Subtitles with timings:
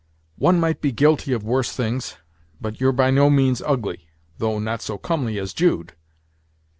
[0.39, 2.17] "One might be guilty of worse things
[2.59, 4.07] but you're by no means ugly;
[4.39, 5.93] though not so comely as Jude."